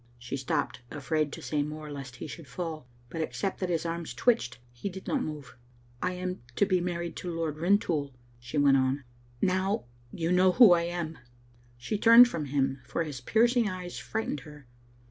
She 0.17 0.35
stopped, 0.35 0.81
afraid 0.89 1.31
to 1.33 1.43
say 1.43 1.61
more 1.61 1.91
lest 1.91 2.15
he 2.15 2.25
should 2.25 2.47
fall, 2.47 2.87
but 3.11 3.21
except 3.21 3.59
that 3.59 3.69
his 3.69 3.85
arms 3.85 4.15
twitched 4.15 4.57
he 4.71 4.89
did 4.89 5.05
not 5.05 5.21
move." 5.21 5.55
I 6.01 6.13
am 6.13 6.41
to 6.55 6.65
be 6.65 6.81
married 6.81 7.15
to 7.17 7.29
Lord 7.31 7.57
Rintoul," 7.57 8.15
she 8.39 8.57
went 8.57 8.77
on." 8.77 9.03
Now 9.53 9.83
you 10.11 10.31
know 10.31 10.53
who 10.53 10.71
I 10.71 10.85
am." 10.85 11.19
She 11.77 11.99
turned 11.99 12.27
from 12.27 12.45
him, 12.45 12.81
for 12.83 13.03
his 13.03 13.21
piercing 13.21 13.69
eyes 13.69 13.99
frightened 13.99 14.39
her. 14.39 14.65